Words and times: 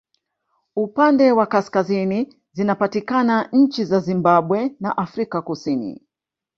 Upande 0.75 1.31
wa 1.31 1.45
kusini 1.45 2.33
zinapatikana 2.51 3.49
nchi 3.51 3.85
za 3.85 3.99
Zimbabwe 3.99 4.75
na 4.79 4.97
Afrika 4.97 5.41
kusini 5.41 6.01